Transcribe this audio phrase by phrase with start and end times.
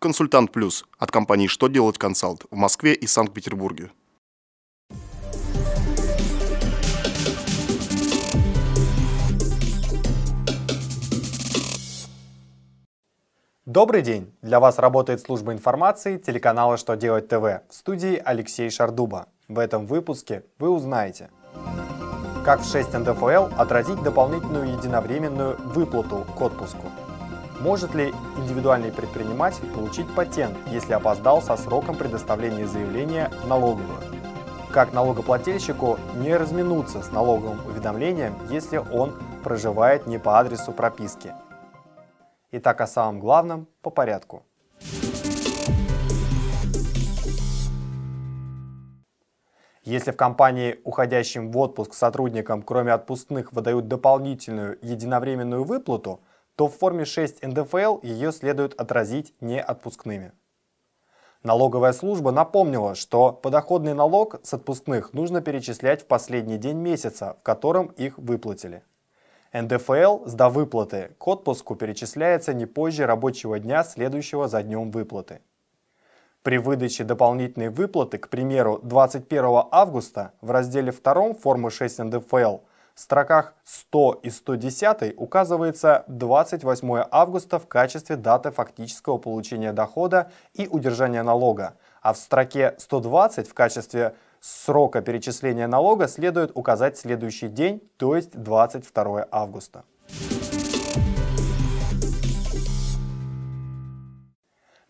[0.00, 3.90] Консультант Плюс от компании «Что делать консалт» в Москве и Санкт-Петербурге.
[13.66, 14.32] Добрый день!
[14.40, 19.26] Для вас работает служба информации телеканала «Что делать ТВ» в студии Алексей Шардуба.
[19.48, 21.28] В этом выпуске вы узнаете,
[22.44, 26.86] как в 6 НДФЛ отразить дополнительную единовременную выплату к отпуску,
[27.60, 33.98] может ли индивидуальный предприниматель получить патент, если опоздал со сроком предоставления заявления в налоговую,
[34.72, 41.32] как налогоплательщику не разминуться с налоговым уведомлением, если он проживает не по адресу прописки–
[42.50, 44.42] Итак, о самом главном по порядку.
[49.84, 56.20] Если в компании, уходящим в отпуск сотрудникам, кроме отпускных, выдают дополнительную единовременную выплату,
[56.58, 60.32] то в форме 6 НДФЛ ее следует отразить не отпускными.
[61.44, 67.44] Налоговая служба напомнила, что подоходный налог с отпускных нужно перечислять в последний день месяца, в
[67.44, 68.82] котором их выплатили.
[69.52, 75.40] НДФЛ с довыплаты к отпуску перечисляется не позже рабочего дня, следующего за днем выплаты.
[76.42, 82.56] При выдаче дополнительной выплаты, к примеру, 21 августа в разделе 2 формы 6 НДФЛ
[82.98, 90.66] в строках 100 и 110 указывается 28 августа в качестве даты фактического получения дохода и
[90.66, 97.88] удержания налога, а в строке 120 в качестве срока перечисления налога следует указать следующий день,
[97.98, 99.84] то есть 22 августа.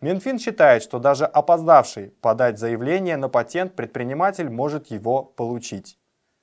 [0.01, 5.98] Минфин считает, что даже опоздавший подать заявление на патент предприниматель может его получить.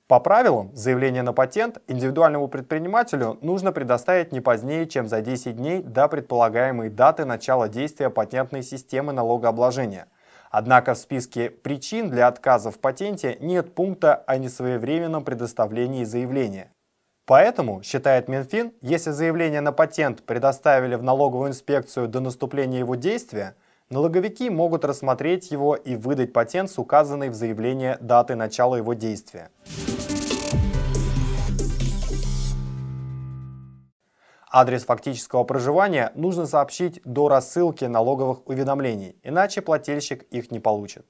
[0.07, 5.81] По правилам, заявление на патент индивидуальному предпринимателю нужно предоставить не позднее, чем за 10 дней
[5.81, 10.07] до предполагаемой даты начала действия патентной системы налогообложения–
[10.49, 16.71] Однако в списке причин для отказа в патенте нет пункта о несвоевременном предоставлении заявления.
[17.25, 23.55] Поэтому, считает Минфин, если заявление на патент предоставили в налоговую инспекцию до наступления его действия,
[23.89, 29.49] налоговики могут рассмотреть его и выдать патент с указанной в заявлении даты начала его действия.
[34.59, 41.05] Адрес фактического проживания нужно сообщить до рассылки налоговых уведомлений, иначе плательщик их не получит.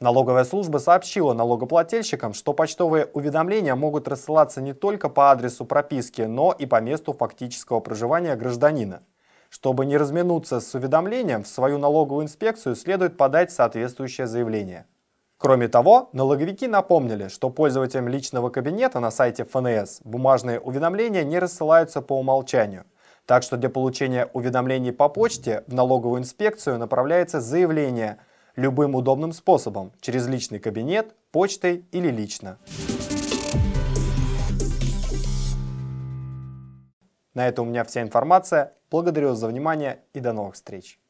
[0.00, 6.50] Налоговая служба сообщила налогоплательщикам, что почтовые уведомления могут рассылаться не только по адресу прописки, но
[6.50, 9.04] и по месту фактического проживания гражданина.
[9.48, 14.86] Чтобы не разминуться с уведомлением, в свою налоговую инспекцию следует подать соответствующее заявление.
[15.42, 22.00] Кроме того, налоговики напомнили, что пользователям личного кабинета на сайте ФНС бумажные уведомления не рассылаются
[22.00, 22.84] по умолчанию.
[23.26, 28.18] Так что для получения уведомлений по почте в налоговую инспекцию направляется заявление
[28.54, 32.58] любым удобным способом через личный кабинет, почтой или лично.
[37.34, 38.74] На этом у меня вся информация.
[38.92, 41.01] Благодарю за внимание и до новых встреч.